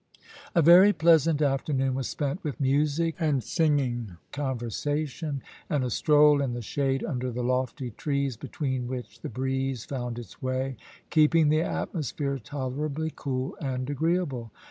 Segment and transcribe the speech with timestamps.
[0.55, 6.41] A very pleasant afternoon was spent with music and singing, and conversation, and a stroll
[6.41, 10.75] in the shade under the lofty trees, between which the breeze found its way,
[11.11, 14.51] keeping the atmosphere tolerably cool and agreeable.